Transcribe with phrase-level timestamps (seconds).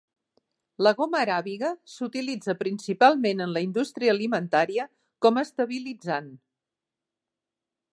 [0.85, 4.89] La goma aràbiga s'utilitza principalment en la indústria alimentària
[5.27, 6.37] com a estabilitzant.